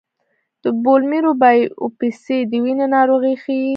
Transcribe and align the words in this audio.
د 0.63 0.65
بون 0.81 1.01
میرو 1.11 1.31
بایوپسي 1.41 2.37
د 2.51 2.51
وینې 2.63 2.87
ناروغۍ 2.95 3.35
ښيي. 3.43 3.67